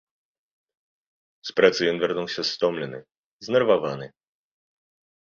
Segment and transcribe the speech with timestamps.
[1.51, 2.99] З працы ён вярнуўся стомлены,
[3.49, 4.07] знерваваны.